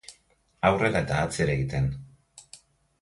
Aurrera 0.69 1.03
eta 1.05 1.19
atzera 1.25 1.55
egiten. 1.59 1.93